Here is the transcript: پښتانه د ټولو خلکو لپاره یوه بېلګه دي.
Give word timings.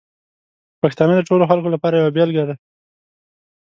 پښتانه 0.81 1.13
د 1.15 1.21
ټولو 1.29 1.43
خلکو 1.51 1.73
لپاره 1.75 1.95
یوه 1.97 2.13
بېلګه 2.15 2.43
دي. 2.49 2.55